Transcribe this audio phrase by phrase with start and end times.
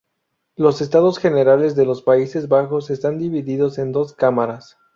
[0.55, 4.79] Los Estados Generales de los Países Bajos estaban divididos en dos cámaras.